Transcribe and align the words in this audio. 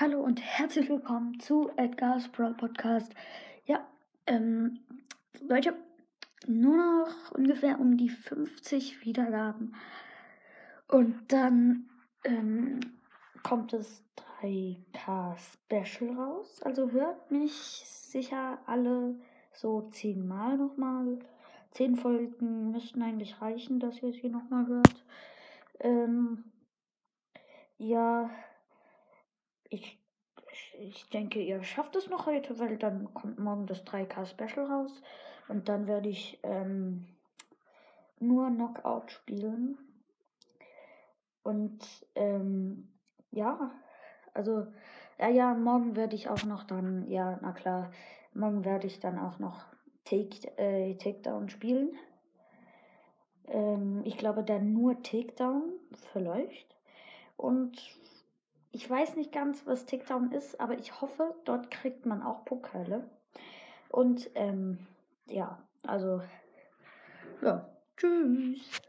Hallo 0.00 0.18
und 0.22 0.40
herzlich 0.40 0.88
willkommen 0.88 1.38
zu 1.40 1.70
Edgar's 1.76 2.26
Brawl 2.28 2.54
Podcast. 2.54 3.12
Ja, 3.66 3.86
ähm, 4.26 4.80
Leute, 5.46 5.74
nur 6.46 6.74
noch 6.78 7.32
ungefähr 7.32 7.78
um 7.78 7.98
die 7.98 8.08
50 8.08 9.04
Wiedergaben. 9.04 9.74
Und 10.88 11.30
dann 11.30 11.90
ähm, 12.24 12.80
kommt 13.42 13.74
das 13.74 14.02
3K 14.40 15.36
Special 15.36 16.16
raus. 16.16 16.62
Also 16.62 16.92
hört 16.92 17.30
mich 17.30 17.52
sicher 17.52 18.58
alle 18.64 19.16
so 19.52 19.90
zehnmal 19.90 20.56
nochmal. 20.56 21.18
Zehn 21.72 21.96
Folgen 21.96 22.70
müssten 22.70 23.02
eigentlich 23.02 23.42
reichen, 23.42 23.80
dass 23.80 24.02
ihr 24.02 24.14
sie 24.14 24.30
nochmal 24.30 24.66
hört. 24.66 25.04
Ähm, 25.78 26.44
ja, 27.76 28.30
ich, 29.70 29.99
ich 30.80 31.08
denke, 31.10 31.40
ihr 31.40 31.62
schafft 31.62 31.94
es 31.96 32.08
noch 32.08 32.26
heute, 32.26 32.58
weil 32.58 32.78
dann 32.78 33.12
kommt 33.12 33.38
morgen 33.38 33.66
das 33.66 33.84
3K 33.84 34.24
Special 34.24 34.66
raus. 34.66 35.02
Und 35.48 35.68
dann 35.68 35.86
werde 35.86 36.08
ich 36.08 36.38
ähm, 36.42 37.06
nur 38.18 38.48
Knockout 38.48 39.10
spielen. 39.10 39.78
Und 41.42 41.80
ähm, 42.14 42.88
ja, 43.30 43.70
also, 44.32 44.66
ja, 45.18 45.28
ja, 45.28 45.54
morgen 45.54 45.96
werde 45.96 46.16
ich 46.16 46.28
auch 46.28 46.44
noch 46.44 46.64
dann, 46.64 47.08
ja, 47.10 47.38
na 47.42 47.52
klar, 47.52 47.90
morgen 48.32 48.64
werde 48.64 48.86
ich 48.86 49.00
dann 49.00 49.18
auch 49.18 49.38
noch 49.38 49.64
Take, 50.04 50.56
äh, 50.56 50.94
Takedown 50.94 51.50
spielen. 51.50 51.90
Ähm, 53.48 54.02
ich 54.04 54.16
glaube 54.16 54.44
dann 54.44 54.72
nur 54.72 55.02
Takedown 55.02 55.62
vielleicht. 56.12 56.76
Und 57.36 57.76
ich 58.72 58.88
weiß 58.88 59.16
nicht 59.16 59.32
ganz, 59.32 59.66
was 59.66 59.86
Takedown 59.86 60.32
ist, 60.32 60.60
aber 60.60 60.78
ich 60.78 61.00
hoffe, 61.00 61.34
dort 61.44 61.70
kriegt 61.70 62.06
man 62.06 62.22
auch 62.22 62.44
Pokale. 62.44 63.08
Und 63.88 64.30
ähm, 64.34 64.78
ja, 65.26 65.58
also, 65.86 66.22
ja, 67.42 67.68
tschüss. 67.96 68.80